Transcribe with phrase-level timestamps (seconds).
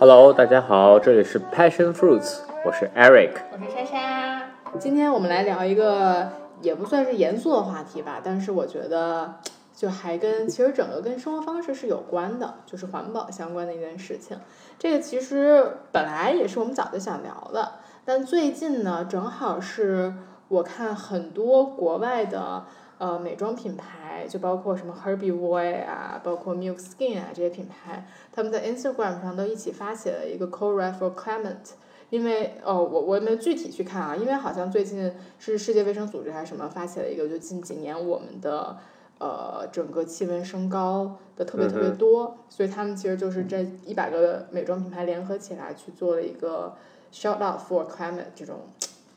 [0.00, 3.32] Hello，大家好，这里是 Passion Fruits，我是 Eric。
[3.52, 4.42] 我是莎莎。
[4.78, 6.26] 今天我们来聊一个
[6.62, 9.34] 也不算是严肃的话题吧，但是我觉得
[9.76, 14.38] 就还跟其实整个跟生活方式是有关的，就是环保相关的一件事情。
[14.78, 17.72] 这个其实本来也是我们早就想聊的，
[18.06, 20.14] 但最近呢，正好是
[20.48, 22.64] 我看很多国外的
[23.00, 31.72] 呃美妆品牌，就包括什么 Herbie Boy 啊，包括 Milk Skin 啊这些品牌，他们在 Instagram 上都一起发起了一个 Call for Climate。
[32.10, 38.76] 因为哦，我我也没有具体去看啊，因为好像最近是世界卫生组织还是什么发起了一个，就近几年我们的
[39.18, 46.74] 呃整个气温升高的特别特别多，所以他们其实就是这一百个美妆品牌联合起来去做了一个
[47.12, 48.56] shout out for climate 这种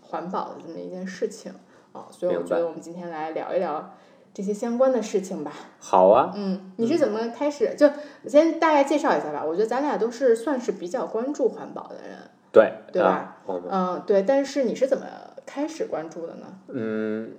[0.01, 1.51] 环保的这么一件事情
[1.93, 3.93] 啊，所以我觉得我们今天来聊一聊
[4.33, 5.51] 这些相关的事情吧。
[5.79, 6.33] 好啊。
[6.35, 7.73] 嗯，你是怎么开始？
[7.75, 7.89] 就
[8.27, 9.43] 先大概介绍一下吧。
[9.43, 12.17] 我觉得咱俩都是算是比较关注环保的人。
[12.51, 13.37] 对，对吧？
[13.47, 15.05] 嗯，对，但是你是怎么
[15.45, 16.45] 开始关注的呢？
[16.67, 17.31] 嗯，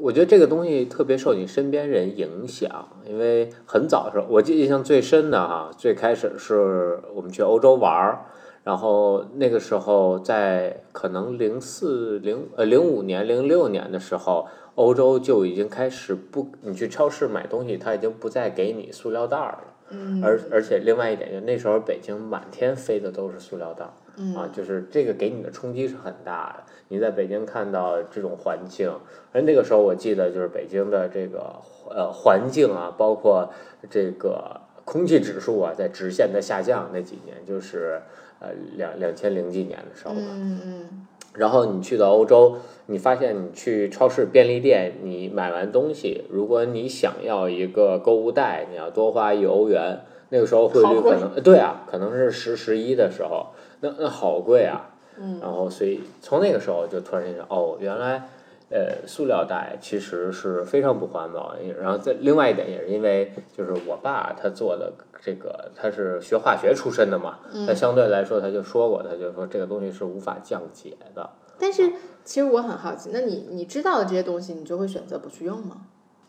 [0.00, 8.24] 我觉得这个东西特别受你身边人影响，因为很早的时候，我记印象最深的哈，最开始是我们去欧洲玩儿，
[8.64, 14.46] 然后那个时候在可能零四零呃零五年零六年的时候，
[14.76, 19.64] 欧洲就已经开始不，你去超市买东西，他已经不再给你塑料袋儿了。
[19.90, 23.90] 嗯，而而且另外一点，就那时候北京满天飞的都是塑料袋儿。
[24.36, 26.64] 啊，就是这个给你的冲击是很大的。
[26.88, 28.92] 你在北京看到这种环境，
[29.32, 31.56] 而那个时候我记得就是北京的这个
[31.88, 33.50] 呃环境啊，包括
[33.88, 36.90] 这个空气指数啊，在直线的下降。
[36.92, 38.02] 那几年就是
[38.42, 40.20] 呃两两千零几年的时候吧。
[40.32, 41.06] 嗯嗯。
[41.34, 50.00] 然后你去到欧洲，你发现你去超市、便利店，你买完东西，如果你想要一个购物袋，你要多花一欧元。
[50.28, 53.46] 那个时候汇率可能对啊，可能是十十一的时候。
[53.80, 58.28] 那那好贵啊，嗯，然后所以从那个时候就突然间哦，原来，
[58.72, 61.54] 呃，塑料袋其实是非常不环保。
[61.78, 71.30] 然后再另外一点也是因为，就是我爸他做的这个，他是学化学出身的嘛，他相对来说他就说过，他就说这个东西是无法降解的。
[71.58, 71.92] 但是
[72.24, 75.82] 其实我很好奇，那你你知道的这些东西，你就会选择不去用吗？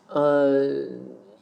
[0.08, 0.84] 呃。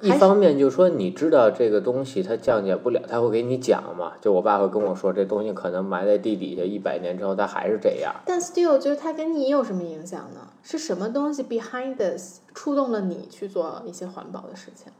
[0.03, 4.15] 一方面就是说，你知道这个东西它降解不了，他会给你讲嘛。
[4.21, 8.13] 就我爸会跟我说，这东西可能埋在地底下一百年之后，它还是这样。
[8.27, 10.41] 但 still，就是它跟你有什么影响呢？
[10.63, 14.93] 是什么东西 behind this 触动了你去做一些环保的事情？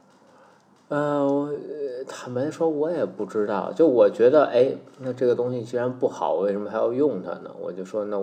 [0.87, 1.49] 呃，
[2.07, 3.73] 坦白说，我也不知道。
[3.73, 7.51] 就我觉得，哎，那这个东西既然不好，为什么还要用它呢？
[7.59, 8.17] 我就说，那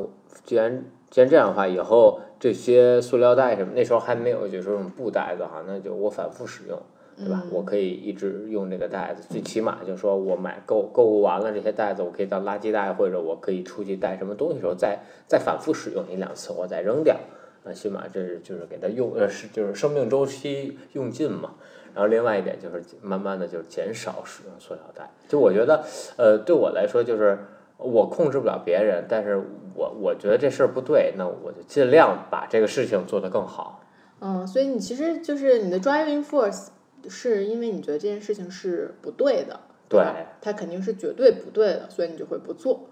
[0.45, 6.81] 既然既然这样的话，以后这些塑料袋什么，那时候还没有，就是这种布袋子哈，那就我反复使用，
[7.19, 7.43] 对吧？
[7.53, 17.15] 我可以一直用这个袋子，最起码就是说我买购购物完了这些袋子，我可以当垃圾袋，或者我可以出去带什么东西的时候再再反复使用一两次，我再扔掉。
[17.63, 21.57] 那起码这是就是给它用呃是就是生命周期用尽嘛。
[21.93, 25.11] 然后另外一点就是慢慢的就是减少使用塑料袋。
[25.29, 25.85] 就我觉得，
[26.17, 27.39] 呃，对我来说就是。
[27.83, 29.43] 我控制不了别人，但是
[29.81, 33.81] 我我觉得这事儿不对，那我就尽量把这个事情做得更好。
[34.21, 36.67] 嗯，所以你其实就是你的 driving force
[37.09, 39.59] 是因为你觉得这件事情是不对的，
[39.89, 40.05] 对，
[40.43, 42.89] 它肯定是绝对不对的，所以你就会不做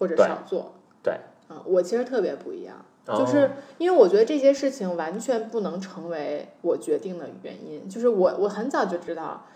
[0.00, 0.72] 或者少做。
[1.00, 1.14] 对，
[1.46, 9.46] 啊，我其实特别不一样，就是因为我觉得这些事情完全不能成为我决定的原因，就是我我很早就知道，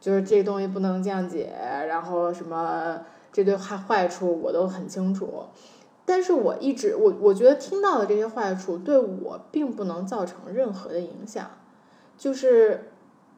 [0.00, 1.52] 就是这东西不能降解，
[1.86, 3.02] 然后什么。
[3.32, 5.44] 这对坏坏处我都很清楚，
[6.04, 11.50] 但是我一直我我觉得听到的这些坏处对我并不能造成任何的影响，
[12.18, 12.90] 就是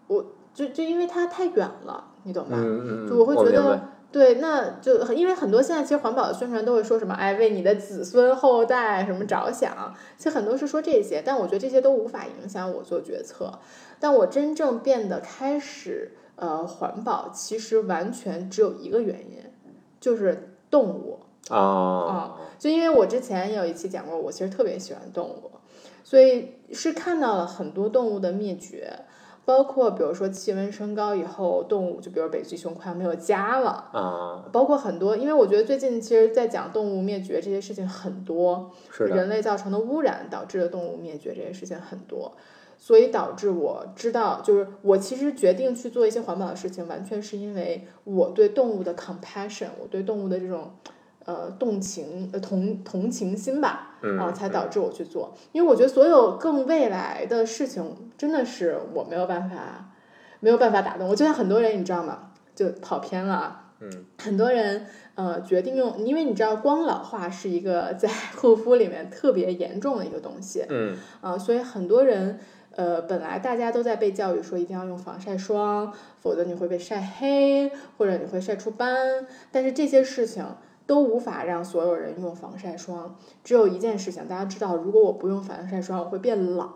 [0.06, 2.56] 我就就因为它太远了，你懂吧？
[3.08, 3.80] 就我会觉得
[4.10, 13.58] 对，那就因为很多现在其实环保的宣传都会说什么哎为你的子孙后代什么着想，其实很多是说这些，但我觉得这些都无法影响我做决策。
[13.98, 19.42] 但我真正变得开始呃环保，其实完全只有一个原因。
[20.00, 22.36] 就是动物啊啊！
[22.58, 25.50] 就因为我之前有一期讲过，我其实特别喜欢动物，
[26.04, 29.00] 所以是看到了很多动物的灭绝，
[29.44, 42.32] 包括比如说气温升高以后，动物就比如北极熊快要没有家了啊，包括很多，因为我觉得最近其实，在讲动物灭绝这些事情很多，是人类造成的污染导致的动物灭绝这些事情很多。
[42.78, 50.72] 所以导致我知道，就是我其实决定去做一些环保的事情，完全是因为我对动物的 compassion，我对动物的这种
[51.24, 55.34] 呃动情、呃同同情心吧，啊，才导致我去做。
[55.52, 59.90] 因为我觉得所有更未来的事情，真的是我没有办法
[60.40, 61.08] 没有办法打动。
[61.08, 62.30] 我就像很多人，你知道吗？
[62.54, 63.58] 就跑偏了。
[63.80, 64.86] 嗯，很多人
[65.16, 72.38] 呃决定用，因为你知道光老化是一个在 护肤里面特别严重的一个东西，嗯啊、所以很多人
[72.76, 80.44] 呃本来大家都在被教育说一定要用防晒霜，否则你会被晒黑或者你会晒出斑，但是这些事情。
[80.86, 86.68] 都无法让所有人用防晒霜，只有一件事情，大家知道，如果我不用防晒霜，我会变老，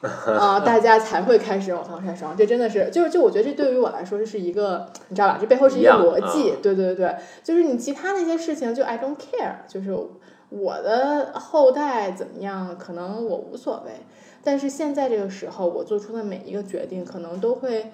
[0.02, 2.36] 啊、大家才会开始用防晒霜。
[2.36, 5.38] 这真的是，就是就我觉得这对于我来说，这是一个，你知道吧？
[5.40, 9.96] 这背后是一个逻辑，啊对对对，就是你其他那些事情，就 I don't care，就是
[10.48, 13.92] 我的后代怎么样，可能我无所谓。
[14.42, 17.92] 但是现在这个时候，我做出的每一个决定，可能都会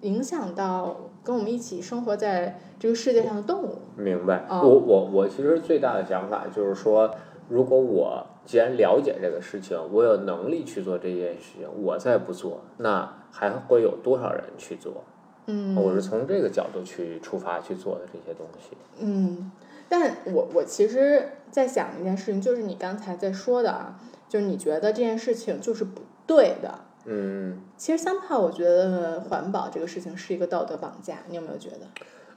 [0.00, 0.96] 影响到
[1.26, 3.78] 跟我们一起生活在这个世界上的动物。
[3.96, 4.46] 明白。
[4.48, 7.12] 哦我我我其实最大的想法就是说，
[7.48, 15.02] 如果我既然了解这个事情，我有能力去做这件事情，我再不做，那还会有多少人去做？
[15.46, 18.76] 嗯，我是从这个角度去出发去做的这些东西。
[19.00, 19.50] 嗯，
[19.88, 26.85] 但我我其实在想一件事情，就是你刚才在说的啊，就是你觉得这件事情就是不对的。
[27.06, 31.86] 嗯其实 somehow 我觉得环保这个事情是一个道德绑架，你有没有觉得？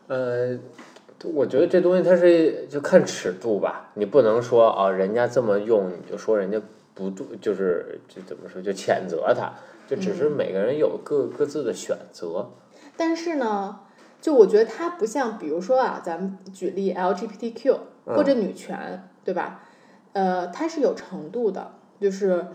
[0.07, 0.60] 呃，
[1.33, 6.62] 我觉得这东西它是就看尺度吧，你不能说啊，人家这么用你就说人家
[6.94, 9.54] 不对，就是就怎么说就谴责他，
[9.88, 12.50] 就只是每个人有各各自的选择。
[12.98, 13.80] 但是呢，
[14.19, 19.63] 就我觉得它不像，比如说啊，咱们举例 LGBTQ 或者女权，对吧？
[20.13, 21.71] 呃，它是有程度的，
[22.01, 22.45] 就是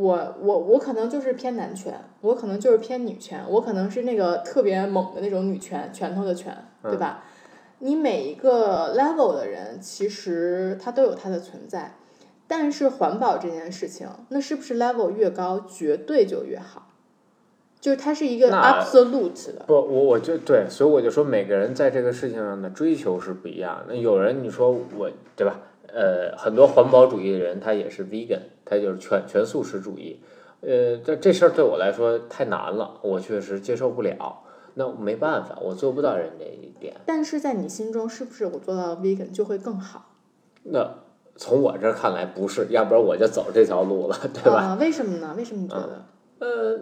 [0.00, 7.22] 我我我可能就是偏男权，我可能就是偏女权，我可能是那个特别猛的那种女权，拳头的拳，对吧？
[7.80, 11.96] 你每一个 level 的人，其实他都有他的存在，
[12.46, 16.86] 但是环保这件事情，那是不是 level 越高，绝对就越好？
[17.80, 23.94] 就是它是一个 absolute 的，不，我我就对，所以我就说每个人在这个事情上的追求是不一样的。
[23.94, 25.60] 那有人你说我对吧？
[25.92, 30.20] 呃，很多环保主义的人他也是 vegan，他就是全全素食主义。
[30.60, 34.44] 呃，这这事儿对我来说太难了，我确实接受不了。
[34.74, 36.94] 那没办法，我做不到人这一点。
[37.04, 40.06] 但是在你心中，是不是我做到 vegan 就会更好？
[40.62, 40.88] 那
[41.34, 44.60] 从我这儿看来不是，要不然我就走这条路了，对吧？
[44.60, 45.34] 啊为什么呢？
[45.36, 46.04] 为什么你觉得？
[46.38, 46.78] 呃，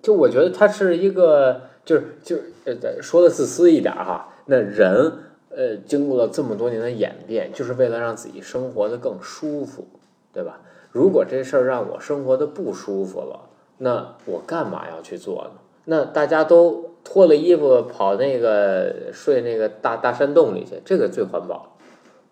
[0.00, 5.12] 就我觉得它是一个，就是就是呃，说的自私一点儿哈，那人
[5.50, 9.86] 呃，经过了这么多年的演变，就是为了让自己生活的更舒服，
[10.32, 10.60] 对吧？
[10.94, 15.60] 如果这事儿让我生活的不舒服了，那我干嘛要去做呢？
[15.86, 21.76] 那大家都脱了衣服跑那个睡那个大大山洞里去，这个最环保。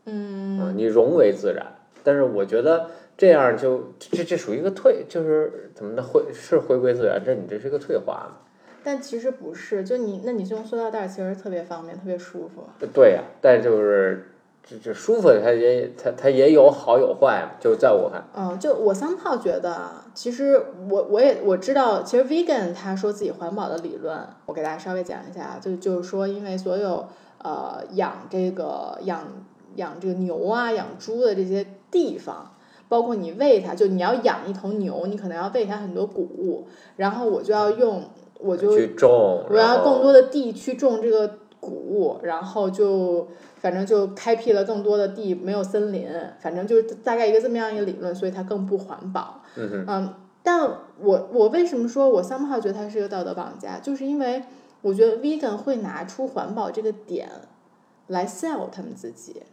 [0.05, 1.75] 嗯，啊，你融为自然。
[2.05, 2.87] 但是我觉得
[3.17, 8.37] 这样就这这属于一个退，就是怎么的回是回归自然，这你这是一个退化嘛？
[8.85, 12.63] 但其实不是，就你，那你用塑料袋其实特别方便，特别舒服。
[12.95, 14.32] 对呀、但就是
[14.65, 17.59] 这这舒服，它也它它也有好有坏嘛。
[17.61, 27.07] 就在我看，嗯，就我三炮觉得啊，其实我我也我知道，其实 vegan 他说自己环保的理论，我给大家稍微讲一下，就就是说，因为所有
[27.43, 29.25] 呃养这个养
[29.75, 32.55] 养这个牛啊、养猪的这些地方，
[32.89, 38.05] 包括你喂它，就你要养一头牛，你可能要喂它很多谷物，然后我就要用，
[38.39, 43.29] 我就去种，我要更多的地去种这个谷物，然后就
[43.61, 46.09] 反正就开辟了更多的地，没有森林，
[46.41, 49.43] 反正就是大概一个这么样一个理论，所以它更不环保。
[49.55, 54.43] 嗯嗯，但我我为什么说我 somehow 觉得它是一个道德绑架，就是因为
[54.81, 57.29] 我觉得 vegan 会拿出环保这个点
[58.09, 59.45] 来 sell 他们自己，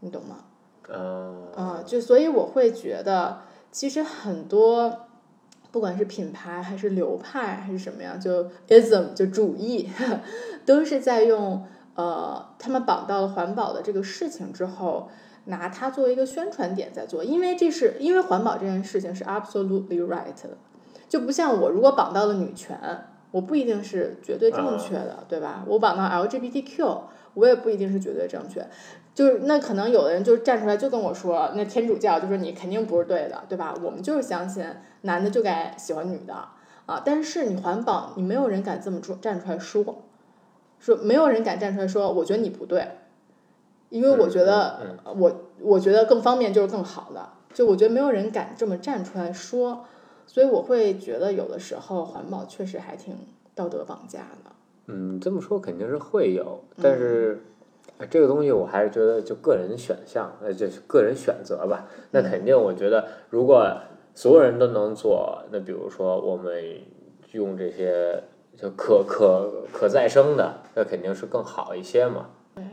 [0.00, 0.44] 你懂吗？
[0.86, 3.38] 嗯啊、就所以我会觉得，
[3.72, 5.06] 其实很多，
[5.74, 9.90] 不管是品牌还是流派还是什么呀，就 ism 就主义，
[10.64, 11.66] 都是在用
[11.96, 15.08] 呃，他们绑到了环保的这个事情之后，
[15.46, 20.56] 拿它作为一个宣传点在做，因为这是因为环保这件事情是 absolutely right 的，
[21.08, 22.78] 就不像我如果绑到了女权，
[23.32, 25.64] 我不一定是绝对正确的，对吧？
[25.66, 27.00] 我绑到 LGBTQ，
[27.34, 28.64] 我也不一定是绝对正确。
[29.14, 33.72] 就是那可能有的人就站出来就跟我说，那天主教就说你肯定不是对的，对吧？
[33.80, 34.64] 我们就是相信
[35.02, 36.34] 男的就该喜欢女的
[36.86, 40.02] 啊，但是你环保，你没有人敢这么说站出来说，
[40.80, 42.88] 说没有人敢站出来说，我觉得你不对，
[43.88, 49.84] 因为我觉得、我我觉得更方便就是更好的，就我觉得没有人敢这么站出来说，
[50.26, 53.16] 所以我会觉得有的时候环保确实还挺
[53.54, 54.50] 道德绑架的。
[54.86, 57.40] 嗯，这么说肯定是会有，但是。
[57.44, 57.50] 哎
[58.10, 61.86] 这个东西我还是觉得就个人选项，呃，就是个人选择吧。
[62.10, 63.66] 那肯定，我觉得如果
[64.14, 66.62] 所有人都能做，那比如说我们
[67.32, 68.22] 用这些
[68.56, 72.26] 就可可可再生的，那肯定是更好一些嘛。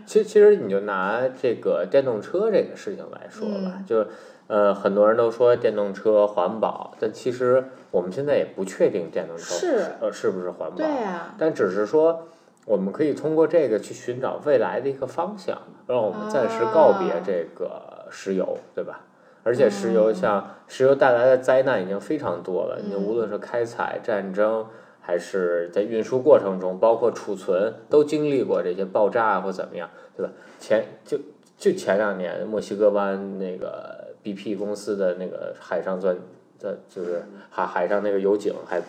[0.06, 4.08] 其实其实你就拿这个电动车这个事情来说吧，嗯就是
[4.46, 12.28] 呃很多人都说电动车环保，但其实我们现在也不确定电动车是呃是不是环保，对啊、但只是说
[12.65, 19.01] 我们可以通过这个去寻找未来的一个方向，让我们暂时告别啊这个石油，对吧？
[19.44, 24.68] 而且石油嗯像石油带来的灾难已经非常多了，你嗯无论是开采、战争，
[25.00, 30.32] 还是在运输过程中，包括储存，都经历过这些爆炸啊或怎么样，对吧？
[30.60, 31.18] 前就
[31.58, 36.15] 就前两年墨西哥湾那个 BP 公司的那个海上钻
[36.60, 38.80] 的，就是海海上那个油井还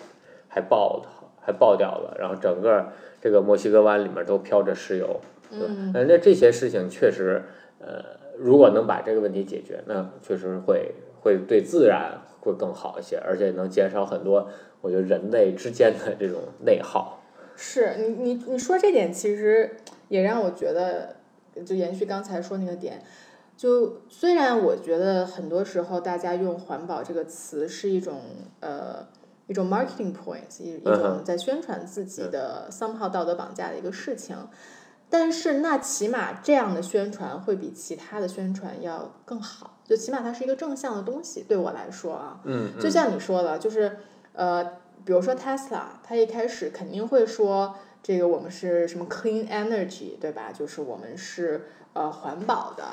[0.49, 1.09] 还爆的
[1.41, 2.88] 还爆掉了，然后整个
[3.23, 5.21] 这个墨西哥湾里面都飘着石油，
[5.52, 7.41] 嗯那那这些事情确实，
[7.79, 8.05] 呃，
[8.37, 14.49] 如果能把这个问题解决，那确实会会对自然会更好一些，而且能减少很多
[14.81, 17.23] 我觉得人类之间的这种内耗。
[17.55, 19.76] 是你你你说这点，其实
[20.09, 21.14] 也让我觉得，
[21.64, 23.00] 就延续刚才说那个点，
[23.57, 28.21] 就虽然我觉得很多时候大家用环保这个词是一种
[28.61, 29.07] 呃
[29.52, 34.35] 一种 marketing points，一一嗯种在宣传自己的 somehow 道德绑架的一个事情，
[35.11, 43.99] 但是那起码这样的宣传会比其他的宣传要更好，就起码它是一个正向的东西，对我来说啊，嗯就像你说的，就是
[44.32, 44.64] 呃，
[45.04, 50.50] 比如说 Tesla，它一开始肯定会说这个我们是什么 clean energy，对吧？
[50.50, 52.85] 就是我们是呃环保的。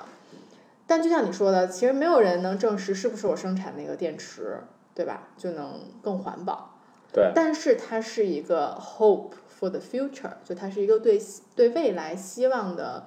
[0.85, 4.59] 但就像你说的，其实没有人能证实是不是我生产那个电池，
[4.99, 5.29] 对吧？
[5.37, 6.71] 就能更环保。
[7.13, 11.17] 对，但是它是一个 hope for the future，就它是一个对
[11.55, 13.05] 对未来希望的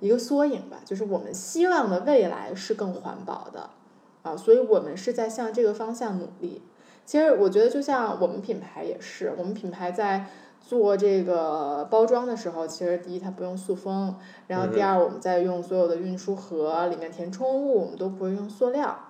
[0.00, 3.70] 一个缩影吧，就是我们希望的未来是更环保的
[4.24, 6.62] 啊，所以我们是在向这个方向努力。
[7.06, 10.26] 其实我觉得，就像我们品牌也是，我们品牌在
[10.60, 14.16] 做这个包装的时候，其实第一它不用塑封，
[14.48, 19.06] 然后第二我们在用所有的运输盒里面填充物，我们都不会用塑料。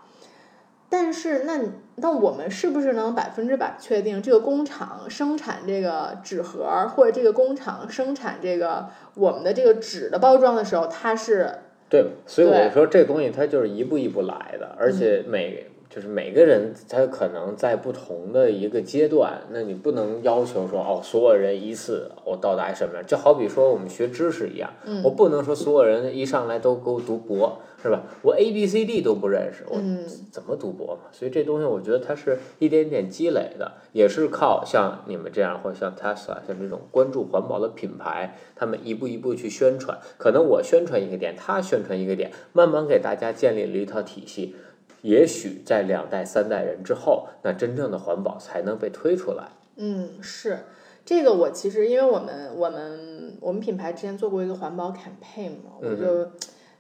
[0.93, 11.51] 但是那你那我们是不是能百分之百确定这个工厂生产这个纸盒儿，或者这个工厂生产这个我们的这个纸的包装的时候，它是
[11.89, 28.05] 对，所以我说这东西它就是一步一步来的，而且每就是每个人他可能在不同的一个阶段，那你不能要求说哦，所有人一次我到达什么样，就好比说我们学知识一样，嗯我不能说所有人一上来都给我读博，是吧？
[28.23, 31.11] 我 A B C D 都不认识，我嗯怎么读博嘛？
[31.11, 39.99] 所以这东西我觉得它是一点点积累的，也是靠像你们这样，或者像 Tesla 像这种关注环保的品牌，他们一步一步去宣传。
[40.19, 44.55] 可能我宣传一个点，他宣传一个点，慢慢给大家建立了一套体系。
[45.03, 49.49] 也许在两代、三代人之后，那真正的环保才能被推出来。
[49.77, 50.59] 嗯是
[51.07, 56.31] 这个我其实因为我们我们我们品牌之前做过一个环保 campaign 嘛，我就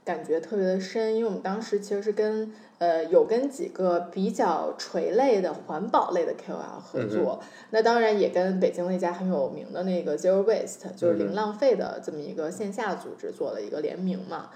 [0.05, 14.51] 感觉特别的深，因为我们当时其实是跟呃有跟几个比较垂类的环保类的 KOL 合作，那当然也跟北京那家很有名的那个 Zero Waste 就是零浪费的这么一个线下组织做了一个联名嘛，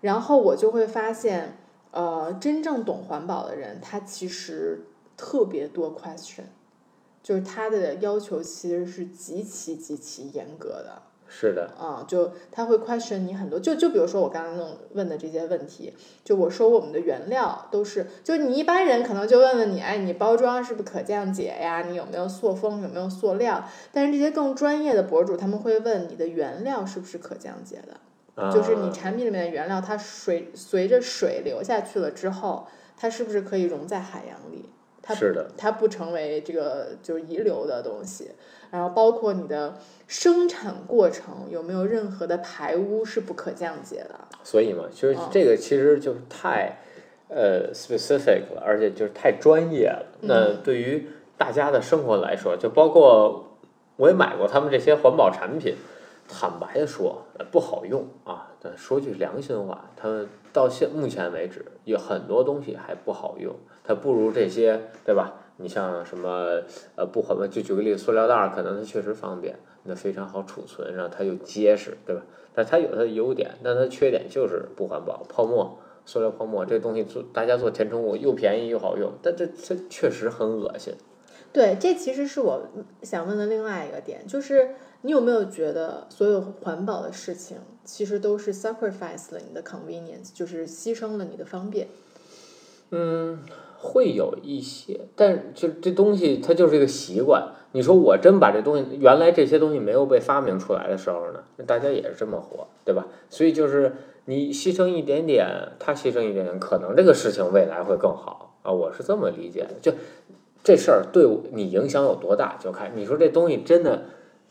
[0.00, 1.56] 然后我就会发现，
[1.96, 4.84] 呃，真正懂环保的人，他其实
[5.16, 6.44] 特别多 question，
[7.22, 11.02] 就是他的要求其实是极其极其严格的。
[11.28, 21.82] 是的，啊、就他会 question 你很多，就就比如说我刚刚弄问的这些问题，就我说我们的原料都是，就你一般人可能就问问你，哎，你包装是不是可降解呀？
[21.82, 23.64] 你有没有塑封，有没有塑料？
[23.90, 28.00] 但是这些更专业的博主他们会问你的原料是不是可降解的，啊
[28.52, 32.66] 就是你产品里面的原料，它水随着水流下去了之后，
[32.96, 34.68] 它是不是可以溶在海洋里？
[35.02, 38.32] 它是的，它不成为这个就是遗留的东西，
[38.72, 39.78] 然后包括你的
[40.08, 44.20] 生产过程有没有任何的排污是不可降解的。
[44.42, 46.80] 所以嘛，就是嗯这个其实就是太
[47.28, 50.06] 呃 specific 了，而且就是太专业了。
[50.22, 53.56] 那嗯对于大家的生活来说，就包括
[53.96, 55.76] 我也买过他们这些环保产品，
[56.28, 58.52] 坦白的说，不好用啊。
[58.60, 63.54] 但说句良心话，它到现目前为止有很多东西还不好用，
[63.84, 65.34] 它不如这些，对吧？
[65.58, 66.62] 你像什么
[66.96, 72.22] 呃不环保，就举个例子，塑料袋儿可能它确实方便，那非常好储存，然后它又结实，对吧？
[72.54, 75.78] 但它有它的优点，但它缺点就是不环保，泡沫。
[76.08, 80.94] 塑料泡沫这东西做大家做填充物又便宜又好用，但这这确实很恶心。
[81.52, 82.62] 对，这其实是我
[83.02, 91.86] 想问的另外一个点，就是你有没有觉得所有环保的事情其实都是 sacrifice 了你的 convenience，就是牺牲了你的方便？
[92.90, 93.40] 嗯，
[93.78, 97.52] 会有一些，但就这东西它就是一个习惯。
[97.72, 103.06] 你说我真把这东西，原来这些东西没有被发明出来的时候呢，大家也是这么活，对吧？
[103.30, 105.46] 所以就是你牺牲一点点，
[105.78, 108.72] 他牺牲一点点，可能这个事情未来会更好啊。
[108.72, 109.74] 我是这么理解的。
[109.80, 109.92] 就
[110.64, 114.02] 这事儿对你影响有多大，就看你说这东西真的。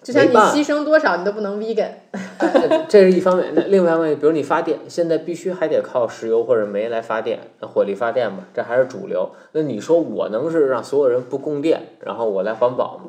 [0.06, 1.90] 就像你牺牲多少，你都不能 vegan。
[2.88, 9.32] 这是一方面，那另外一方面，比如你发电，现在必须还得靠石油或者煤来发电，那火力发电嘛，这还是主流。
[9.54, 13.06] 那你说我能是让所有人不供电，然后我来环保吗？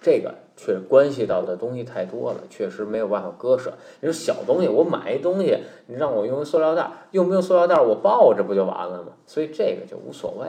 [0.00, 3.72] 这个却关系到的东西太多了，确实没有办法割舍。
[4.00, 9.08] 你说小东西，我买一东西，你让我用塑料袋，用不用塑料袋我抱着不就完了吗？
[9.26, 10.46] 所以这个就无所谓。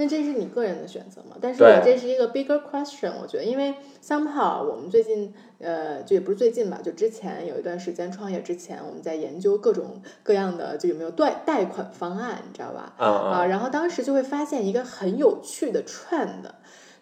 [0.00, 1.36] 那这是你个人的选择嘛？
[1.42, 12.94] 但是我这是一个 bigger question，我觉得，因为 somehow 我们最近，呃，就也不是最近吧，就之前有一段时间创业之前，我们在研究各种各样的，就有没有贷贷款方案，你知道吧？
[12.96, 13.44] 啊啊！
[13.44, 16.50] 然后当时就会发现一个很有趣的 trend，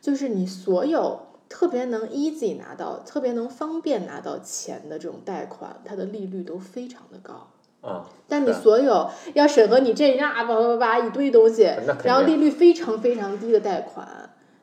[0.01, 7.49] 就是你所有特别能 easy 拿到、特别能方便拿到钱的这种贷款，它的利率都非常的高。
[7.89, 8.05] 啊！
[8.31, 11.63] 但你所有要审核你这那叭叭叭一堆东西，
[12.05, 14.07] 然后利率非常非常低的贷款，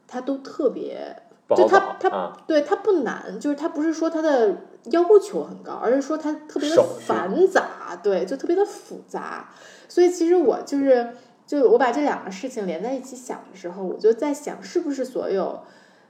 [0.07, 1.15] 它都特别，
[1.49, 4.55] 就它它对它不难，就是它不是说它的
[4.91, 9.49] 要求很高，而是说它特别的繁杂，对，就特别的复杂。
[9.89, 11.09] 所以其实我就是，
[11.47, 15.61] 就我把这两个事情连在一起想的时候，我就在想，是不是所有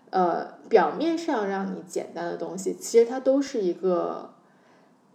[0.10, 4.32] 呃表面上让你简单的东西，其实它都是一个，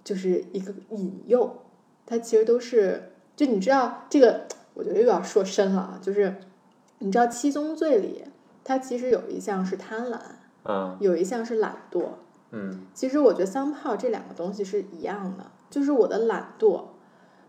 [0.03, 1.65] 就是一个引诱。
[2.11, 6.01] 它其实都是，就你知道这个，我觉得又要说深了啊。
[6.03, 6.35] 就是
[6.99, 8.25] 你知道七宗罪里，
[8.65, 10.19] 它其实有一项是贪婪，
[10.65, 12.07] 嗯，有一项是懒惰，
[12.51, 12.81] 嗯。
[12.93, 16.83] 其实我觉得三炮这两个东西是一样的，就是我的懒惰，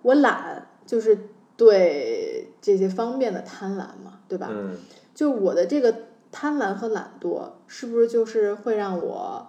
[0.03, 1.17] 我懒就是
[1.57, 4.47] 对这些方便的贪婪嘛，对吧？
[4.51, 4.77] 嗯。
[5.15, 5.95] 就我的这个
[6.31, 9.47] 贪婪和懒惰，是不是就是会让我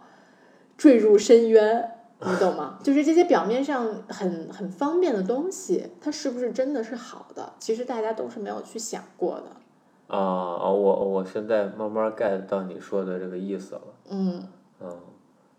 [0.78, 1.98] 坠入深渊？
[2.24, 2.78] 你懂吗？
[2.82, 7.52] 就是这些表面上很很方便的东西，它是不是真的是好的？
[7.58, 10.16] 其实大家都是没有去想过的。
[10.16, 13.82] 啊，我我现在慢慢 get 到你说的这个意思了。
[14.10, 14.46] 嗯
[14.80, 14.98] 嗯，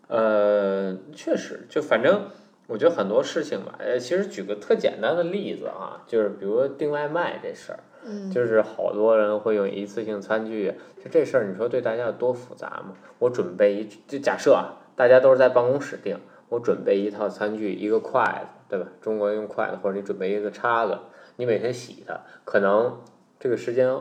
[0.08, 2.28] 呃，确实，就反正
[2.68, 10.72] 我觉得很多事情吧，呃，其实举个特简单的例子啊，就是比如订外卖这事儿，嗯，就是好多人会用一次性餐具，
[11.02, 12.94] 就这事儿，你说对大家有多复杂吗？
[13.18, 16.16] 我准备一，就假设啊，大家都是在办公室订。
[16.54, 18.86] 我准备一套餐具，一个筷子，对吧？
[19.00, 20.98] 中国用筷子，或者你准备一个叉子，
[21.36, 23.00] 你每天洗它，可能
[23.40, 23.92] 这个时间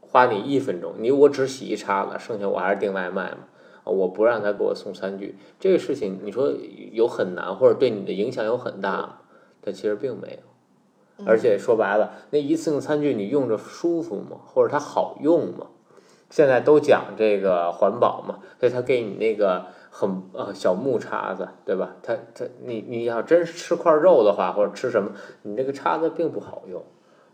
[0.00, 3.38] 花你一分钟，你我只洗一叉子，剩下我还是订外卖嘛？
[3.84, 6.52] 我不让他给我送餐具，这个事情你说
[6.92, 9.18] 有很难，或者对你的影响有很大吗？
[9.60, 10.40] 但其实并没
[11.18, 14.38] 有，而且说白了，那一次性餐具你用着舒服吗？
[14.44, 15.68] 或者它好用吗？
[16.30, 19.66] 现在都讲这个环保嘛，所以他给你那个。
[19.94, 21.94] 很呃小木叉子，对吧？
[22.02, 26.82] 它它你你要真是吃块肉的话，或者吃什么，你这个叉子并不好用，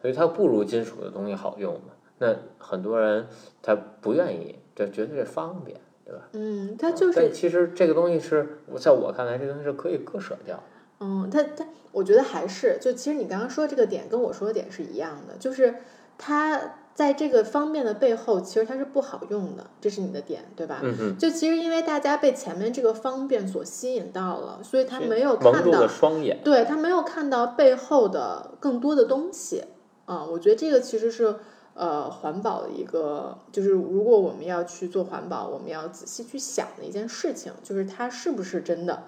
[0.03, 1.93] 所以它不如金属的东西好用嘛。
[2.19, 3.29] 那很多人
[3.63, 6.23] 他不愿意，就觉得这方便，对吧？
[6.33, 7.21] 嗯，它就是。
[7.21, 10.61] 但其实这个东西是在我看来，这个东西是可以割舍掉。
[10.99, 15.77] 嗯，它它，我觉得还是就其实你刚刚说这个点跟我说的点是一样的，就是
[16.19, 16.61] 它。
[16.99, 20.81] 在这个方便的背后，其实它是不好用的，这是你的点，对吧？
[20.83, 29.63] 嗯就其实因为大家被前面这个方便所吸引到了，所以他没有看到双眼，对他没有看到背后的更多的东西
[30.07, 30.25] 啊。
[30.25, 31.37] 我觉得这个其实是
[31.75, 39.05] 呃环保的一个，就是如果我们要去做环保，我们要仔细去想的一件事情，就是它是不是真的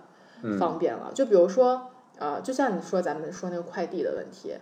[0.61, 1.11] 方便了？
[1.13, 1.89] 就比如说
[2.21, 4.55] 呃，就像你说咱们说那个快递的问题，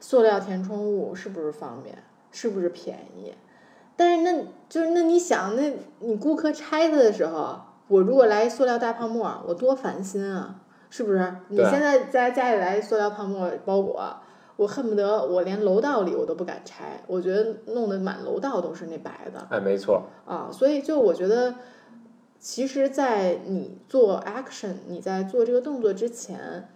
[0.00, 1.96] 塑料填充物是不是方便？
[2.32, 3.32] 是不是便宜？
[3.94, 10.56] 但是那就是那你想，那你顾客拆它的时候，我如果来塑料大泡沫，我多烦心啊！
[10.90, 11.34] 是不是？
[11.48, 14.02] 你现在在家里来塑料泡沫包裹，
[14.56, 19.46] 我恨不得我连楼道里我都不敢拆，我觉得弄得满楼道都是那白的。
[19.50, 20.02] 哎，没错。
[20.26, 21.54] 啊，所以就我觉得，
[22.38, 26.68] 其实，在你做 action，你在做这个动作之前，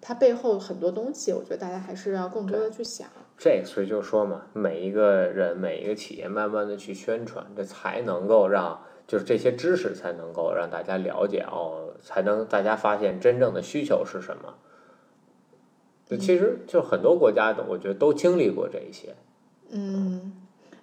[0.00, 3.08] 它背后很多东西，我觉得大家还是要更多的去想。
[3.42, 14.54] 这所以就说嘛，每一个人、每一个企业，慢慢的去宣传，这才能够让，就是这些知识才能够让大家了解哦，才能大家发现真正的需求是什么。
[16.06, 19.16] 就其实就很多国家的，我觉得都经历过这一些。
[19.70, 20.34] 嗯，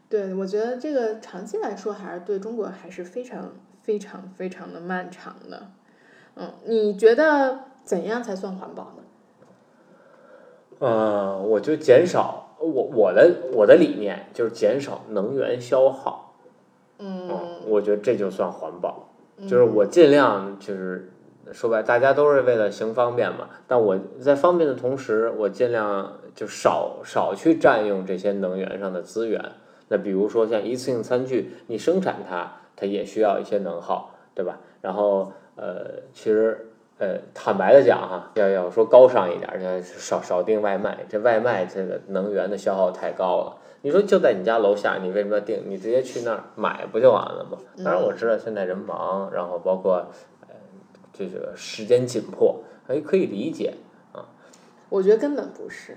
[0.10, 5.72] 对，我觉得这个长期来说，还是对中国还是非常非常非常的漫长的。
[6.36, 9.04] 嗯，你觉得怎样才算环保呢？
[10.80, 12.48] 呃，我就减少。
[12.60, 16.36] 我我的我的理念就是减少能源消耗，
[17.00, 17.30] 嗯，
[17.68, 21.12] 我觉得这就算环保，嗯就是我尽量就是
[21.52, 29.44] 说白，大家都是为了行方便嘛，但我在方便的同时，我尽量就少少去占用这些能源上的资源。
[29.88, 34.60] 那比如说像一次性餐具，你生产它，它也需要一些能耗，对吧？
[34.82, 36.69] 然后呃，其实
[37.00, 43.58] 呃，坦白的讲哈，要要说高尚一点儿，要少少订外卖，这外卖这个能源的消耗太高了。
[43.82, 45.64] 你说就在你家楼下，你为什么要订？
[45.66, 47.58] 你直接去那儿买不就完了吗？
[47.78, 50.06] 当然我知道现在人忙，然后包括
[50.42, 50.56] 呃
[51.14, 53.76] 这个时间紧迫，哎，可以理解
[54.12, 54.28] 啊。
[54.90, 55.96] 我觉得根本不是，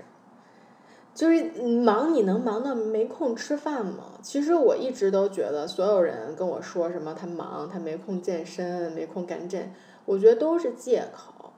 [1.13, 1.43] 就是
[1.81, 4.05] 忙你能忙到没空吃饭吗？
[4.21, 9.69] 其实我一直都觉得，所有人跟我说什么他忙，他没空健身，没空干这，
[10.05, 11.53] 我觉得都是借口。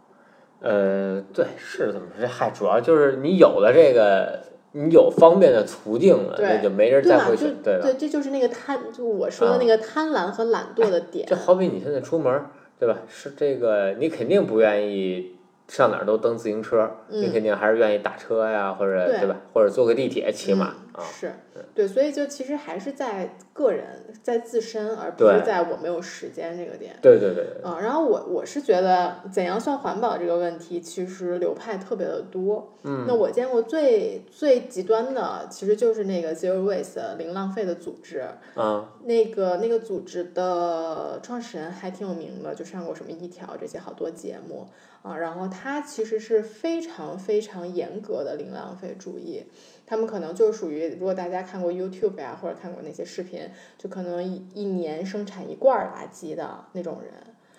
[0.61, 2.27] 呃，对，是这么说。
[2.27, 4.39] 嗨，主要就是你有了这个，
[4.71, 7.83] 你有方便的途径了，对那就没人再会去，对吧？
[7.83, 11.27] 对，这就是那个贪，就我说的那个贪婪和懒惰的点。
[11.27, 12.97] 就好比你现在出门儿，对吧？
[13.07, 15.35] 是这个，你肯定不愿意
[15.67, 19.35] 上哪儿都蹬自行车，你嗯肯定还是愿意打车呀，或者对对吧？
[19.53, 21.33] 或者坐个地铁，起码嗯、啊，是
[21.73, 23.85] 对，所以就其实还是在个人，
[24.23, 26.95] 在自身，而不是在我没有时间这个点。
[27.01, 32.73] 对对对对，啊、然后我我是觉得怎样算环保这个问题，其实流派特别的多。
[32.83, 38.23] 嗯，那我见过最最极端的，其实就是那个 Zero Waste 零浪费的组织。
[38.55, 44.67] 啊，那个那个组织的创始人还挺有名的，就上过什么一条这些好多节目
[45.01, 45.17] 啊。
[45.17, 49.43] 然后他其实是非常非常严格的零浪费主义，
[49.85, 57.13] 他们可能就属于，如果大家看过 YouTube 呀、或者看过那些视频，就可能一一年生产一罐儿垃圾的那种人。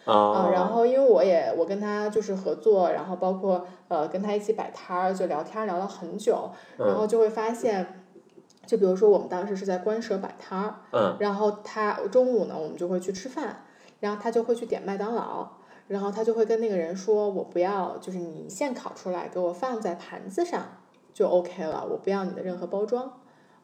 [0.05, 8.05] 啊，嗯，然后因为我也我跟他就是合作，然后包括呃跟他一起摆摊儿，就聊天聊了很久，然后就会发现，
[8.65, 13.65] 就比如说我们当时是在官舍摆摊儿，嗯，然后他中午呢我们就会去吃饭，
[13.99, 15.49] 然后他就会去点麦当劳，
[15.89, 20.67] 然后他就会跟那个人说，我不要就是你现烤出来给我放在盘子上
[21.17, 23.11] 就 OK 了，我不要你的任何包装。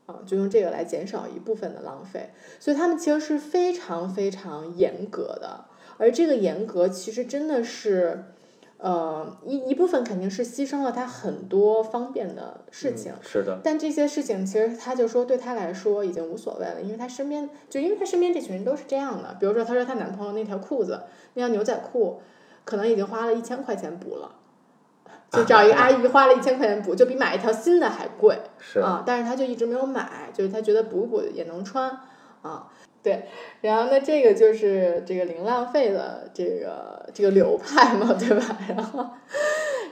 [0.06, 8.24] 啊，就用这个来减少一部分的浪费，所以他们其实是非常非常严格的，而这个严格其实真的是，
[8.78, 21.02] 呃，一一部分肯定是牺牲了他很多方便的事情，嗯是的，但这些事情其实他就说对他来说已经无所谓了，因为他身边就因为他身边这群人都是这样的，比如说她说她男朋友那条裤子
[21.34, 22.20] 那条牛仔裤，
[22.64, 24.34] 可能已经花了一千块钱补了。
[25.32, 28.38] 就找一个阿姨花了一千块钱补，就比买一条新的还贵。
[28.58, 31.90] 是啊，但是他就一直没有买，就是他觉得补补也能穿
[32.42, 32.68] 啊。
[33.02, 33.24] 对，
[33.62, 38.56] 然后呢，这个就是这个零浪费的这个这个流派嘛，对吧？
[38.68, 39.06] 然后，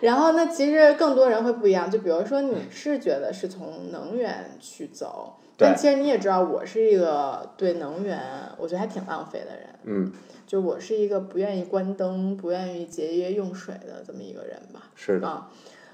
[0.00, 8.20] 然后呢，其实更多人会不一样，就比如说你是觉得是从能源去走，但其实你也知道，我是一个对能源
[8.57, 10.12] 我觉得还挺浪费的人，嗯，
[10.50, 14.90] 就我是一个不愿意关灯、不愿意节约用水的这么一个人吧。
[14.96, 15.48] 是的，啊，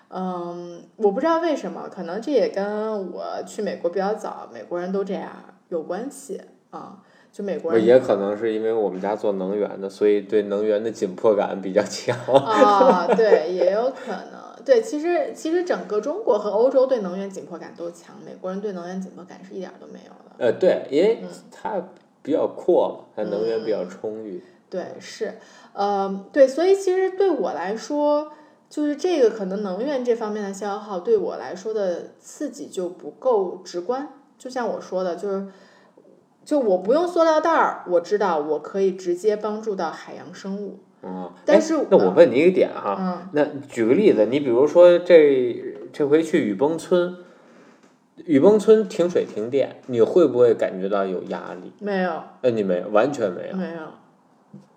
[0.08, 5.30] 嗯，我不知道为什么，可能这也跟我去美国比较早，美国人都这样
[5.68, 6.40] 有关系
[6.70, 7.02] 啊。
[7.30, 12.16] 就美国人也可能是因为我们家做能源的，所以对能源的紧迫感比较强。
[12.34, 14.64] 啊，对，也有可能。
[14.64, 20.36] 对，其实其实整个中国和欧洲对能源紧迫感都强，美国人对能源紧迫感是一点儿都没有的。
[20.38, 21.82] 呃，对，因为嗯它
[22.26, 24.42] 比较阔嘛，它能源比较充裕。
[24.68, 25.34] 对，是，
[25.74, 28.32] 呃，对，所以其实对我来说，
[28.68, 34.08] 就是这个可能能源这方面的消耗对我来说的刺激就不够直观。
[34.36, 35.46] 就像我说的，就是，
[36.44, 40.80] 就我不用塑料袋儿，我知道我可以直接帮助到海洋生物。
[41.04, 47.16] 嗯，但是那我问你一个点哈，嗯那举个例子，你比如说这这回去雨崩村，
[48.24, 51.72] 雨崩村停水停电，你会不会感觉到有压力？
[51.80, 53.56] 没有，呃，你没有，完全没有。
[53.56, 53.80] 没有，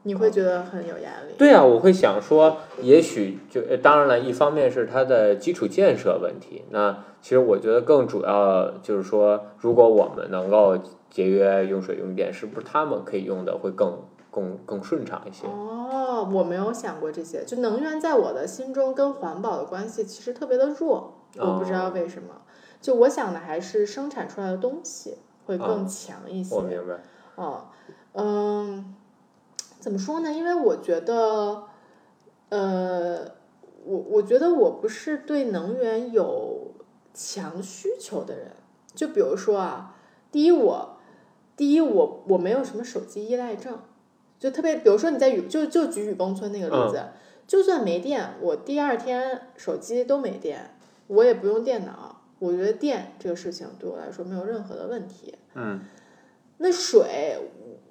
[0.03, 1.33] 你会觉得很有压力。
[1.37, 10.77] 对啊，我会想说，也许就呃当然了，一方面是它的基础建设问题，那其实我觉得更主要就是说，如果我们能够
[11.09, 13.99] 节约用水用电，是不是他们可以用的会更
[14.29, 15.47] 更更顺畅一些？
[15.47, 17.45] 哦，我没有想过这些。
[17.45, 22.33] 就能源在我的心中跟环保的关系其实特别的弱，我不知道哦为什么。
[22.81, 26.55] 就我想的还是生产出来的东西会更强一些。
[26.55, 26.99] 我明白。
[27.35, 27.65] 哦，
[28.13, 28.95] 嗯，
[29.79, 30.31] 怎么说呢？
[30.31, 31.63] 因为我觉得，
[32.49, 33.25] 呃，
[33.85, 36.71] 我我觉得我不是对能源有
[37.13, 38.51] 强需求的人。
[38.93, 39.95] 就比如说啊，
[40.31, 40.97] 第一我，
[41.55, 43.79] 第一我我没有什么手机依赖症，
[44.37, 47.03] 就特别，比如说你在雨就就举雨崩村那个例子，
[47.47, 50.75] 就算没电，我第二天手机都没电，
[51.07, 52.18] 我也不用电脑。
[52.39, 55.35] 我觉得电这个事情对我来说没有任何的问题。
[55.53, 55.79] 嗯
[56.57, 57.37] 那水，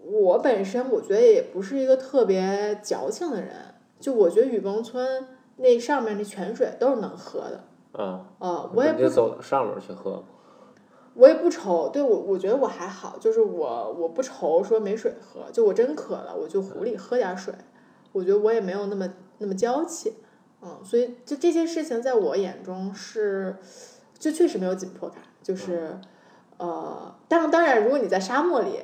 [0.03, 3.51] 我本身我觉得也不是一个特别矫情的人，
[3.99, 7.65] 就我觉得雨崩村那上面那泉水都是能喝的。
[7.93, 10.23] 啊，呃，我也不你就走到上面去喝。
[11.15, 17.53] 我也不愁，对我我觉得我还好，就是我我不愁说没水喝，就我真渴了，我就湖里喝点水，
[18.13, 20.13] 我觉得我也没有那么那么娇气，
[20.63, 23.57] 嗯，所以就这些事情在我眼中是，
[24.19, 25.99] 就确实没有紧迫感，就是，
[26.57, 28.81] 呃，但当然，如果你在沙漠里，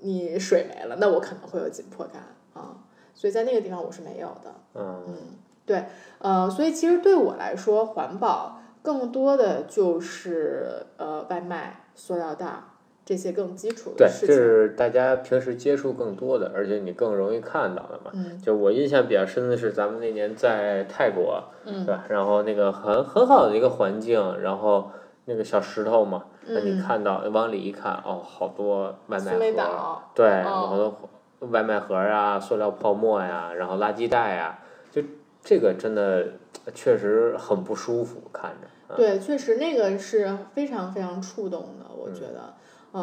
[0.00, 2.22] 你水没了，那我可能会有紧迫感
[2.54, 2.76] 啊，
[3.14, 5.04] 所以在那个地方我是没有的，嗯。
[5.08, 5.16] 嗯，
[5.64, 5.84] 对，
[6.18, 12.64] 呃，所以其实对我来说，环保更多的就是呃外卖、塑料袋儿
[13.06, 14.42] 这些更基础对的，事这情。
[14.42, 18.10] 是大家平时接触更多的，而且你更容易看到的嘛。
[18.12, 22.04] 嗯就我印象比较深的是，咱们那年在泰国，嗯对吧？
[22.08, 24.90] 然后那个很很好的一个环境，然后
[25.26, 34.58] 那个小石头嘛，那你嗯，看到往里一看，哦，好多外卖盒，岛，对，哦好多外卖盒啊、塑料泡沫呀、然后垃圾袋呀，
[34.90, 35.00] 就
[35.44, 36.26] 这个真的
[36.74, 38.66] 确实很不舒服，看着。
[38.96, 42.54] 对，确实那个是非常非常触动的，我觉得，嗯，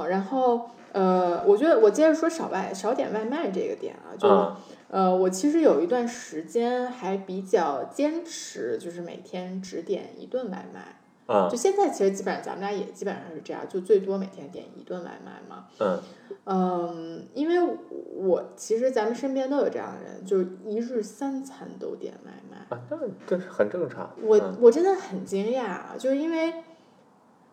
[0.08, 11.00] 然后呃，我觉得我接着说少外少点外卖这个点啊，就啊，呃，我其实有一段时间还比较坚持，就是每天只点一顿外卖。
[11.26, 15.68] 嗯，就现在其实基本上咱们俩也基本上是这样，就最多每天点一顿外卖嘛。
[15.80, 16.00] 嗯
[16.46, 17.78] 嗯，因为
[18.14, 22.58] 我其实咱们身边都有这样的人，就是一日三餐都点外卖。
[22.76, 24.14] 啊，那这是很正常。
[24.22, 26.54] 我嗯我真的很惊讶啊，就是因为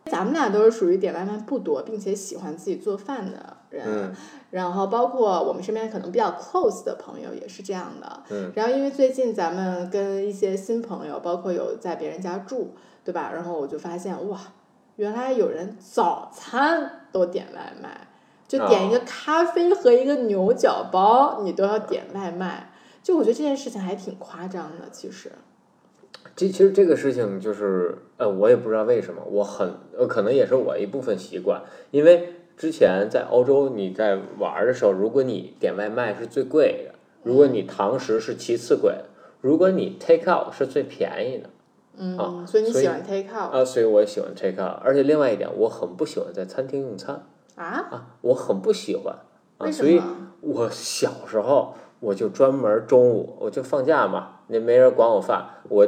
[0.06, 4.16] 咱们俩都是属于点外卖不多，并且喜欢自己做饭的人，嗯
[4.50, 8.22] 然后包括我们身边可能比较 close 的朋友也是这样的。
[8.30, 13.30] 嗯然后因为最近咱们跟一些新朋友，包括有在别人家住，对吧？
[13.32, 14.38] 然后我就发现哇，
[14.96, 18.08] 原来有人早餐都点外卖，
[18.48, 22.72] 就点一个咖啡和一个牛角包，你都要点外卖。
[23.02, 25.30] 就我觉得这件事情还挺夸张的，其实。
[26.36, 39.04] 这其实这个事情就是，呃，我也不知道为什么，我很呃，可能也是我一部分习惯，因为之前在欧洲你在玩儿的时候，如果你点外卖是最贵的，如果你堂食是其次贵的，
[39.40, 41.50] 如果你 take out 是最便宜的，
[41.96, 47.64] 嗯，啊所以你喜欢 take out 啊，所以我也喜欢 take out，而且另外一点，我很不喜欢在餐厅用餐啊？
[47.64, 49.14] 啊，我很不喜欢
[49.58, 50.32] 啊，所以么？
[50.42, 55.86] 我小时候我就专门中午我就放假嘛，那没人管我饭，我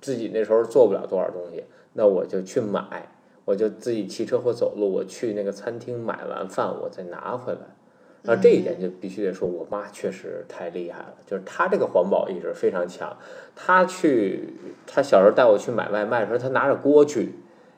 [0.00, 3.08] 自己那时候做不了多少东西，那我就去买，
[3.44, 7.60] 我就自己骑车或走路，我去那个餐厅买完饭我再拿回来。
[8.26, 13.14] 那这一点就必须得说，我妈确实太厉害了，就是她这个环保意识非常强。
[13.54, 14.54] 她去，
[14.86, 17.34] 她小时候带我去买外卖的时候，她拿着锅去，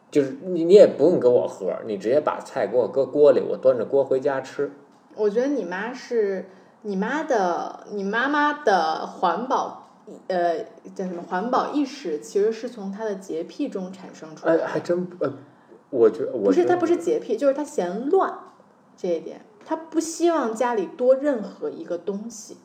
[0.08, 4.70] 就是你你也不用给我盒，你直接把菜给我搁锅里，我端着锅回家吃。
[5.16, 6.44] 我觉得你妈是
[6.86, 9.88] 你妈的，你妈妈的环保，
[10.28, 10.60] 呃，
[10.94, 14.68] 叫什么环保意识，其实是从她的洁癖中产生出来的哎，的。
[14.68, 15.32] 还真不呃，
[15.90, 18.32] 我觉不是，她不是洁癖，就是她嫌乱
[18.96, 22.58] 这一点，她不希望家里多任何一个东西。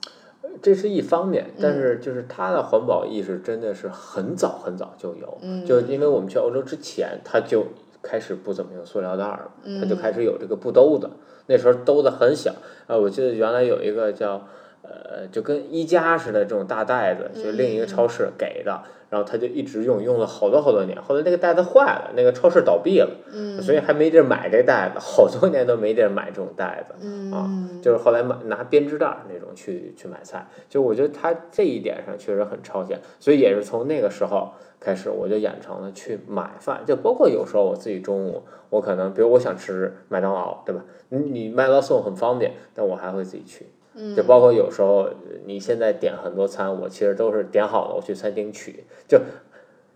[0.62, 7.66] 这是一方面，但嗯是就是他的环保意识真的是很早很早就有，嗯，就因为我们去欧洲之前，他就
[8.04, 11.10] 开始不怎么用塑料袋儿了，他就嗯开始有这个布兜子，
[11.48, 12.54] 那时候兜子很小，
[12.88, 14.48] 呃，我记得原来有一个叫
[14.84, 26.94] 呃，就跟一加似的这种大袋子，就另一个嗯超市给的，然后他就一直用，用了好多好多年，后来那个袋子坏了，那个超市倒闭了，嗯，所以还没地儿买这袋子，好多年都没地儿买这种袋子。
[27.34, 27.48] 啊，
[27.82, 40.84] 就是后来买拿编织袋儿那种去去买菜，就我觉得他这一点上确实很超前，所以也是从那个时候开始，我就养成了去买饭，就包括有时候我自己中午，我可能比如我想吃麦当劳，对吧？
[41.10, 45.10] 你你麦当劳送很方便，但我还会自己去，嗯就包括有时候
[45.46, 49.20] 你现在点很多餐，我其实都是点好了我去餐厅取，就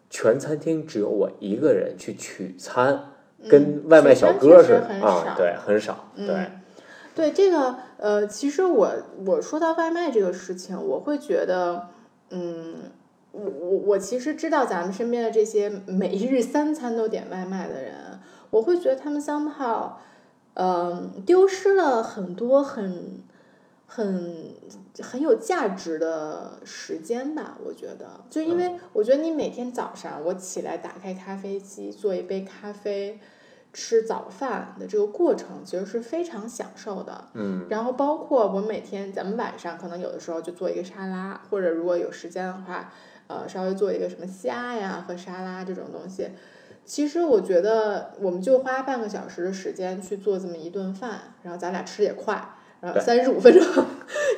[0.10, 3.12] 全餐厅只有我一个人去取餐，
[3.50, 6.36] 跟外卖小哥似的啊，少对，很少，嗯对。
[7.16, 8.92] 对这个，呃，其实我
[9.26, 11.88] 我说到外卖这个事情，我会觉得，
[12.30, 12.76] 嗯，
[13.32, 17.94] 我我我其实知道咱们身边的这些每一日三餐都点外卖的人，
[18.50, 19.92] 我会觉得他们 somehow，
[20.56, 23.24] 嗯、丢失了很多很
[23.96, 24.54] 很
[25.02, 27.58] 很有价值的时间吧。
[27.64, 33.20] 我觉得，就因为我觉得你每天早上我起来打开咖啡机，做一杯咖啡。
[33.78, 42.94] 吃早饭的这个过程其实是非常享受的，嗯然后包括我每天咱们晚上可能有的时候就做一个沙拉，或者如果有时间的话，
[43.28, 46.30] 呃，稍微做一个什么虾呀和沙拉这种东西，
[46.86, 53.86] 其实我觉得，我们就花半个小时的时间去做这么一顿饭，然后咱俩吃也快，然后对三十五分钟，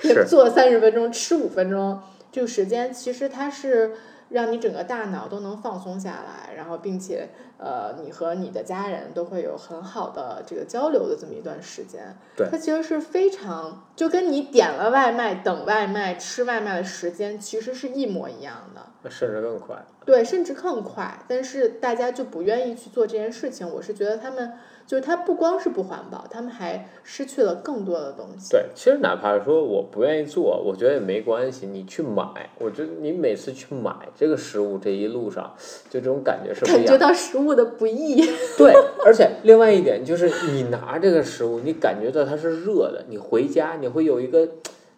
[0.03, 1.99] 也是做三十分钟，吃五分钟，
[2.31, 3.93] 这个时间其实它是
[4.29, 12.15] 让你整个大脑都能放松下来，然后并且呃，你和你的家人都会有很好的这个交流的这么一段时间。
[12.35, 18.81] 对它其实是非常就跟你点了外卖、等外卖、吃外卖的时间其实是一模一样的。
[19.09, 19.85] 甚至更快。
[20.05, 23.67] 对，甚至更快，但是大家就不愿意去做这件事情。
[23.69, 24.51] 我是觉得他们
[24.87, 28.49] 就是它不光是不环保，他们还失去了更多的东西。
[28.51, 31.67] 对，其实哪怕说我不愿意做，我觉得也没关系。
[31.67, 35.53] 你去买，我觉得你每次去买这个食物，这一路上
[35.89, 36.97] 就这种感觉是不一样感觉。
[36.97, 38.15] 到食物的不易。
[38.57, 38.73] 对，
[39.05, 44.47] 而且另外一点就是，你拿这个食物，你感觉到它是热的，你回家你会有一个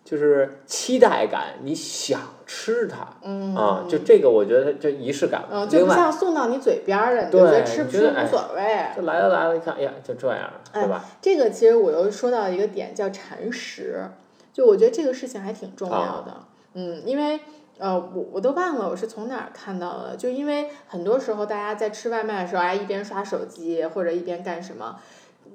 [0.10, 5.44] 就是期待感，你想吃它嗯啊，就这个我觉得就仪式感。
[5.52, 8.88] 嗯，就，不像送到你嘴边儿的，你就对觉得吃不吃无所谓。
[8.96, 11.06] 就来了来了，一看，哎呀，就这样，对吧？
[11.22, 14.04] 这个其实我又说到一个点，叫馋食。
[14.52, 16.36] 就我觉得这个事情还挺重要的。
[16.74, 17.40] 嗯，因为
[17.78, 24.98] 呃，我我都忘了我是从哪儿看到的，就因为很多时候大家在吃外卖的时候，哎，一边刷手机或者一边干什么，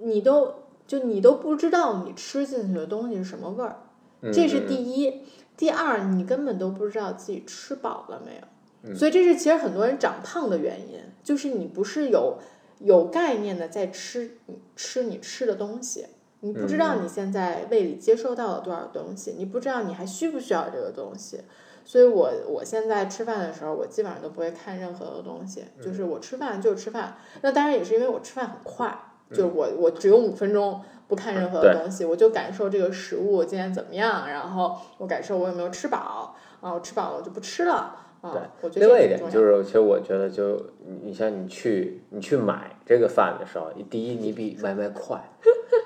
[0.01, 0.55] 你都
[0.87, 3.84] 就你都不知道你吃进去的东西是什么味儿，嗯
[4.33, 5.23] 这是嗯第一。
[5.57, 12.39] 第二，你根本都不知道自己吃饱了没有，嗯所以这是其实很多人长胖的原因，就是你不是有
[12.81, 14.39] 有概念的在吃
[14.75, 16.07] 吃你吃的东西，
[16.41, 21.43] 你不知嗯道你现在胃里接收到了多少东西，你不知道你还需不需要这个东西。
[21.85, 27.17] 所以我我现在吃饭的时候，我基本上都不会看任何的东西，就是嗯我吃饭就是吃饭。
[27.43, 28.99] 那当然也是因为我吃饭很快，
[29.31, 38.33] 就是嗯我我只用五分钟不看任何的东西，我就感受这个食物今天怎么样，然后我感受我有没有吃饱啊，我吃饱了我就不吃了啊。
[38.63, 40.61] 我觉得另外一点就是，其实我觉得就
[41.03, 45.23] 你像你去你去买这个饭的时候，第一你比外卖快，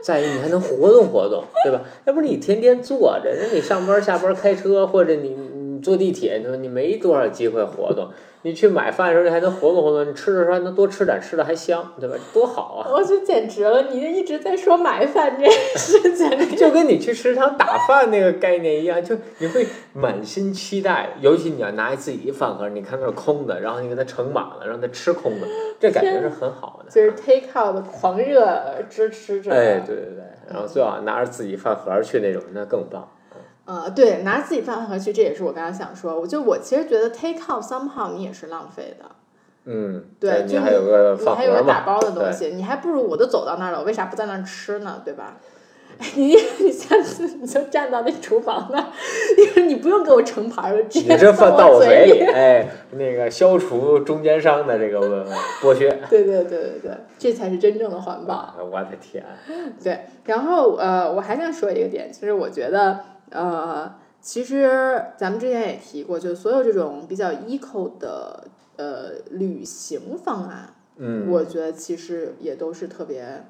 [0.03, 1.83] 再一你还能活动活动，对吧？
[2.05, 6.57] 要不你天天坐着，那你上班下班开车或者你你坐地铁，你说？
[6.57, 8.09] 你没多少机会活动。
[8.43, 12.15] 你去买饭的时候，你还能活动活动，你吃的时候还能多吃点，吃的还香，对吧？
[12.33, 12.91] 多好啊！
[12.93, 13.83] 我就简直了！
[13.91, 25.47] 你一直在说买饭这件事情， 就跟你去食堂打饭那个概念一样，就你会满心期待，尤其你要拿自己一饭盒，你看那是空的，然后你给它盛满了，让它吃空的，
[25.81, 26.91] 这感觉是很好的。
[26.91, 29.51] 就是 take out 的狂热支持者。
[29.51, 33.09] 哎，对对对，然后最好拿着自己饭盒去那种，那更棒。
[33.69, 36.19] 呃，对，拿自己饭盒去，这也是我刚刚想说。
[36.19, 39.05] 我就我其实觉得 take out somehow 你也是浪费的，
[39.67, 45.03] 嗯，对，就你还有个你还有个打包的东西，你还不如我都走到那儿了，我为啥不在那儿吃呢？
[45.05, 45.37] 对吧？
[45.99, 48.87] 哎 你 你下次你就站到那厨房那儿，
[49.57, 52.25] 你 你不用给我盛盘儿，直接你这饭到我我嘴里里，。
[52.25, 55.27] 哎，那个消除中间商的这个呃
[55.61, 55.91] 剥削。
[56.09, 58.35] 对对对对对，这才是真正的环保。
[58.35, 59.25] 啊我的天，
[59.83, 68.45] 对，然后呃，我还想说一个点，其实我觉得呃，其实咱们之前也提过，就所有这种比较 eco 的
[68.77, 73.45] 呃旅行方案，嗯，我觉得其实也都是特别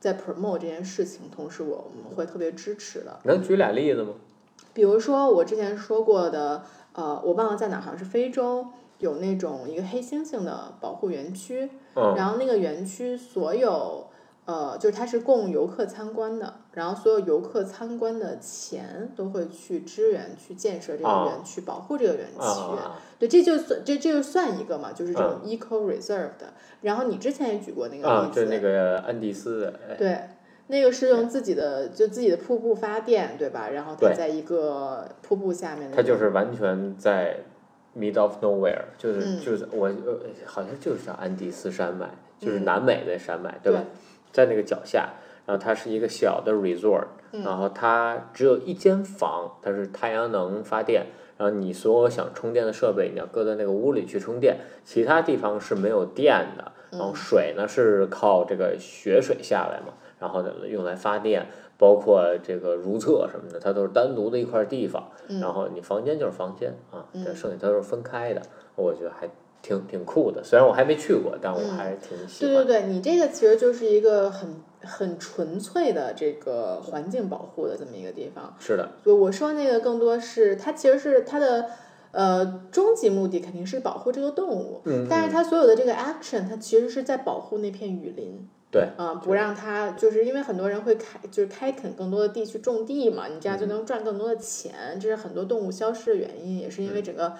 [0.00, 3.18] 在 promote 这件事情，同时我们会特别支持的。
[3.24, 4.14] 能举俩例子吗？
[4.74, 6.62] 比如说我之前说过的，
[6.94, 8.66] 呃，我忘了在哪儿，好像是非洲
[8.98, 14.06] 有那种一个黑猩猩的保护园区，嗯然后那个园区所有
[14.44, 22.40] 呃，就是它是供游客参观的，然后所有游客参观的钱都会去支援去建设这个哦园区，保护这个园区。
[22.40, 26.54] 啊，对，这就算这这就算一个嘛，就是这种 eco reserve 的。
[26.80, 28.98] 然后你之前也举过那个啊，例子，就那个。
[28.98, 30.18] 安第斯对，
[30.66, 33.68] 那个是用自己的就自己的瀑布发电，对吧？
[33.68, 37.38] 然后它在一个瀑布下面的，它就是完全在。
[37.94, 39.38] mid of nowhere，就是、嗯。
[39.38, 42.64] 就是我呃好像就是叫安第斯山脉，就是嗯。
[42.64, 43.84] 南美的山脉，对吧？
[44.32, 45.10] 在那个脚下，
[45.46, 61.46] 然后它是一个小的 resort，、然嗯后它只有一间房，它是太阳能发电，然后你所有想充电的设备你要搁在那个屋里去充电，其他地方是没有电的，然嗯后水呢是靠这个雪水下来嘛，然后呢用来发电。
[61.78, 65.40] 包括这个如厕什么的，它都是单独的一块地方，嗯。
[65.40, 68.40] 然后你房间就是房间啊，这剩下它都是分开的，
[68.76, 69.28] 我觉得还
[69.62, 70.42] 挺挺酷的。
[70.44, 72.54] 虽然我还没去过，但我还是挺喜欢。
[72.54, 78.54] 对对对，你这个其实就是一个很很纯粹的这个环境保护的这么一个地方。
[78.58, 81.70] 是的，就我说那个更多是它其实是它的
[82.10, 88.48] 呃终极目的肯定是保护这个动物，嗯但是它所有的这个 action 它其实是在保护那片雨林。
[88.72, 97.34] 对，嗯，不让它就是因为很多人会开就是开垦更多的地去种地嘛，你这样就能赚更多的钱，这是很多动物消失的原因，也是因为整个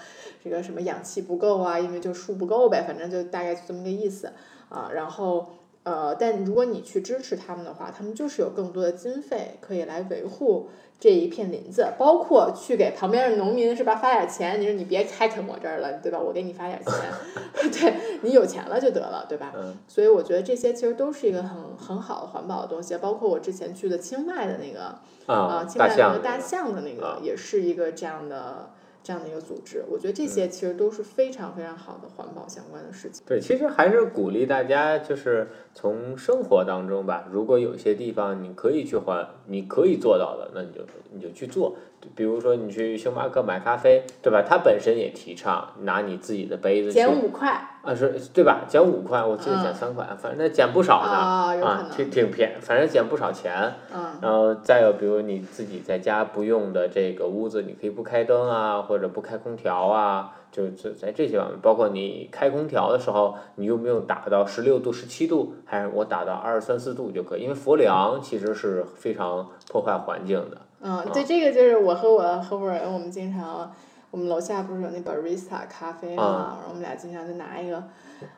[0.44, 4.30] 这个什么氧气不够啊，因为就树不够呗，反正就大概就这么个意思
[4.68, 4.90] 啊。
[4.94, 5.48] 然后
[5.84, 10.68] 呃，但如果你去支持他们的话，他们就是有更多的经费可以来维护。
[11.02, 16.20] 这一片林子，包括去给旁边的农民是吧发点钱，你说你别开垦我这儿了，对吧？
[16.20, 16.94] 我给你发点钱，
[17.72, 19.52] 对你有钱了就得了，对吧？
[19.56, 19.74] 嗯。
[19.88, 24.96] 所以我觉得这些其实都是一个很很好的环保的东西，包括我之前去的清迈的那个
[25.26, 28.70] 啊，清迈那个大象的那个，也是一个这样的。
[29.02, 33.24] 这样的一个组织，我觉得这些其实都是非常非常好的环保相关的事情。
[33.26, 40.80] 对，其实还是鼓励大家，就是从生活当中吧，如果有些地方你可以去环，你可以做到的，那你就
[41.12, 41.76] 你就去做。
[42.14, 44.42] 比如说你去星巴克买咖啡，对吧？
[44.42, 48.60] 它本身也提倡拿你自己的杯子减五块啊，是，对吧？
[48.68, 53.74] 减五块，我记得减三块，反正减不少呢啊，挺挺便，反正减不少钱。
[53.92, 67.42] 嗯，然后再有，比如你自己在家不用的这个屋子，你可以不开灯啊，或者不开空调啊，就就在这些方面，包括你开空调的时候，你用不用打到十六度、十七度，还是我打到二十三四度就可以？
[67.42, 70.58] 因为佛凉其实是非常破坏环境的。
[70.82, 73.72] 嗯，对，这个就是我和我合伙人，我们经常，
[74.12, 77.82] 我们楼下不是有那 barista 咖啡嘛，然后我们俩经常就拿一个，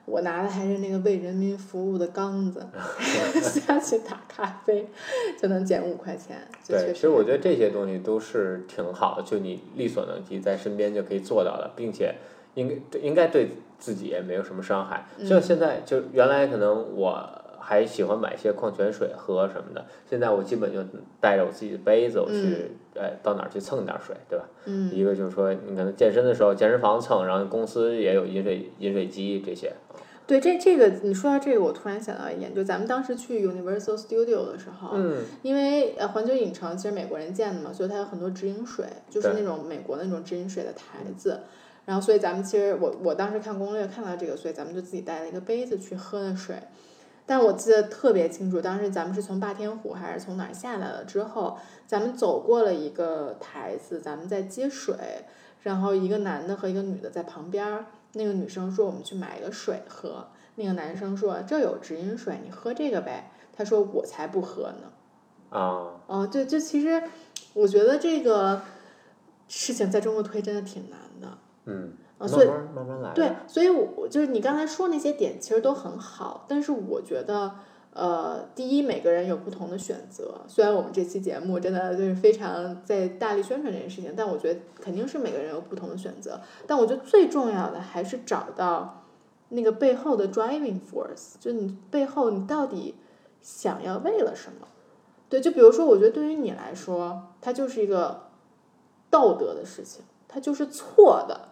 [0.05, 2.65] 我拿的还是那个为人民服务的缸子，
[3.43, 4.89] 下去打咖啡，
[5.37, 6.39] 就能减五块钱。
[6.67, 12.15] 对，其实我觉得这些东西都是挺好的，就你力所能及，在身边就可以做到的，并且
[12.55, 15.05] 应该应该对自己也没有什么伤害。
[15.27, 17.41] 像现在就原来可能我。
[17.67, 19.87] 还喜欢买一些矿泉水喝什么的。
[20.09, 20.85] 现在我基本就
[21.19, 24.45] 带着我自己的杯子，我去，哎，到哪儿去蹭点水，对吧？
[24.67, 24.95] 嗯。
[24.95, 29.73] 一个就是说，你可能健身的时候，健身房蹭，然后公司也有饮水饮水机这些。
[30.27, 41.41] 对，这这个你说到这个，我突然想到一点，就咱们当时去 Universal Studio 的时候，嗯，因为呃环球影城其实美国人建的嘛，所以它有很多直饮水，就是那种美国那种直饮水的台子。
[41.85, 46.57] 然后，所以咱们其实我我当时看攻略看到这个，所以咱们就自己带了一个杯子去喝的水。
[47.27, 51.57] 但我记得特别清楚，当时咱们是从霸天虎还是从哪儿下来了之后，
[51.87, 55.25] 咱们走过了一个台子，咱们在接水，
[55.63, 64.93] 然后一个男的和一个女的在旁边，那个女生说我们去买一个水喝，那个男生说这有直饮水，你喝这个呗，他说我才不喝呢。
[65.49, 66.03] 啊。
[66.07, 67.03] 哦，对，就其实
[67.55, 68.61] 我觉得这个
[69.49, 71.39] 事情在中国推真的挺难的。
[71.65, 71.95] 嗯。
[72.27, 73.13] 所以慢慢来。
[73.13, 76.47] 对，所以我就是你刚才说那些点，其实都很好。
[76.49, 77.53] 但是我觉得，
[77.93, 80.41] 呃，第一，每个人有不同的选择。
[80.47, 86.41] 虽然我们这期节目真的就是非常在大力宣传这件事情，但我觉得肯定是每个人有不同的选择。
[86.67, 89.05] 但我觉得最重要的还是找到
[89.51, 92.95] 那个背后的 driving force，就你背后你到底
[93.43, 94.67] 想要为了什么？
[95.29, 98.29] 对，就比如说，我觉得对于你来说，它就是一个
[99.11, 101.44] 道德的事情，它就是错的。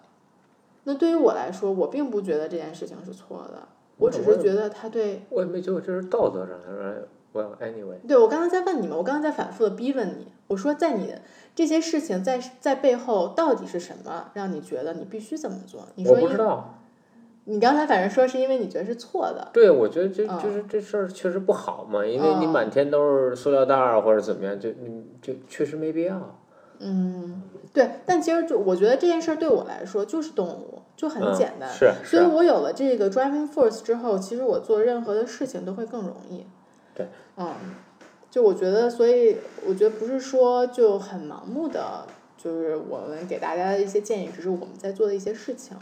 [0.84, 3.68] 那对于我来说，我并不觉得这件事情是错的，
[3.98, 5.22] 我只是觉得他对。
[5.30, 8.06] 我也没觉得这是道德上的，Well anyway。
[8.06, 11.14] 对，我刚刚在问你们，我刚刚在反复的逼问你，我说在你
[11.54, 15.86] 这些事情在在背后到底是什么，让你觉得你必须这么做？
[15.94, 16.78] 你说我不知道。
[17.44, 19.48] 你刚才反正说是因为你觉得是错的。
[19.52, 26.38] 对，我觉得这就是这事儿确实不好嘛，因为你满天都是塑料袋儿或者怎么样，就你就确实没必要。
[26.82, 27.42] 嗯。
[27.72, 31.66] 对，但其实就我觉得这件事儿对我来说就是动物，就很简单。
[31.72, 36.44] 是，所以我有了这个 driving force 之后，其实我做任何的事情都会更容易。
[36.94, 37.08] 对，
[37.38, 37.54] 嗯，
[38.30, 42.04] 就我觉得，所以我觉得不是说就很盲目的，
[42.36, 45.74] 就是我们给大家的一些建议，只是我们在做的一些事情。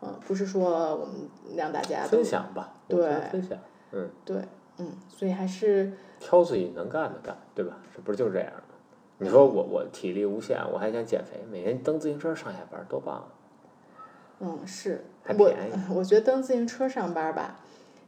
[0.00, 2.74] 嗯，不是说我们让大家分享吧？
[2.86, 3.00] 对，
[3.32, 3.58] 分享。
[3.90, 4.36] 嗯，对，
[4.78, 7.78] 嗯，所以还是挑自己能干的干，对吧？
[7.92, 8.62] 这不是就是这样吗？
[9.22, 13.28] 你说我我体力无限，我还想减肥，每天蹬自行车上下班多棒！
[14.40, 15.94] 嗯，是，还便宜。
[15.94, 17.60] 我觉得蹬自行车上班吧，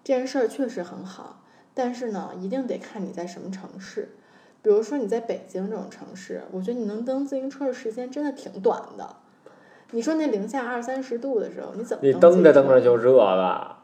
[0.03, 1.41] 这件事儿确实很好，
[1.73, 4.17] 但是呢，一定得看你在什么城市。
[4.61, 9.17] 比如说你在北京这种城市，我觉得你能蹬自行车的时间真的挺短的。
[9.93, 12.03] 你说那零下二三十度的时候，你怎么？
[12.03, 13.79] 你蹬着蹬着就热了，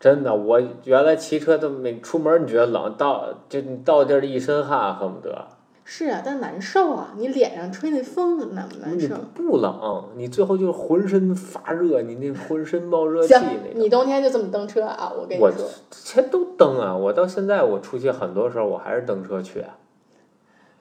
[0.00, 0.34] 真的。
[0.34, 5.48] 我原来骑车都没出门，你觉得冷，到就你到地儿一身汗，恨不得。
[5.84, 7.12] 是啊，但难受啊！
[7.16, 9.16] 你脸上吹那风难不难受？
[9.34, 13.34] 不冷，你最后就是浑身发热，你那浑身冒热气。
[13.34, 13.40] 那
[13.74, 15.12] 你冬天就这么蹬车啊？
[15.16, 15.54] 我跟你说，我
[15.90, 16.96] 前都蹬啊！
[16.96, 19.60] 我到现在我出去很多时候我还是蹬车去。
[19.60, 19.78] 啊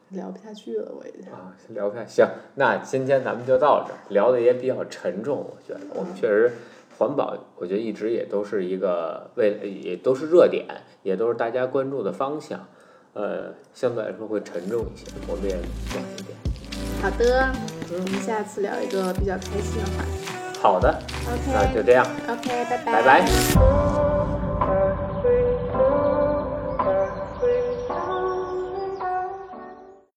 [0.10, 1.32] 聊不下去了，我已经。
[1.32, 6.52] 啊，聊不下行，那今天咱们就到这儿，聊的也比较沉重，我觉得我们确实。
[6.98, 10.68] 环保，我觉得一直也都是一个为也都是热点，
[11.02, 12.68] 也都是大家关注的方向。
[13.14, 16.38] 呃，相对来说会沉重一些，我们也暖一点。
[17.02, 17.52] 好的，
[17.92, 20.60] 我们下次聊一个比较开心的话题。
[20.62, 24.11] 好的，那 OK 那就这样，OK，拜拜拜拜。